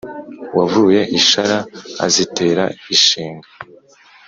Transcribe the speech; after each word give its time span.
wavuye 0.57 1.01
i 1.17 1.19
shara 1.27 1.59
azitera 2.05 2.65
i 2.95 2.97
shenga. 3.05 3.49